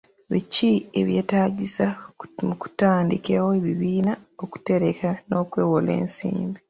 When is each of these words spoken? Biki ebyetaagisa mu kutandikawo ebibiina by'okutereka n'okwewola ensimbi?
Biki 0.31 0.71
ebyetaagisa 0.99 1.85
mu 2.47 2.55
kutandikawo 2.61 3.49
ebibiina 3.59 4.13
by'okutereka 4.33 5.09
n'okwewola 5.27 5.91
ensimbi? 6.01 6.59